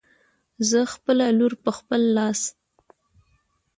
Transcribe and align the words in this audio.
زه 0.69 0.79
خپله 0.93 1.25
لور 1.39 1.53
په 1.63 1.71
خپل 1.77 2.01
لاس 2.17 2.41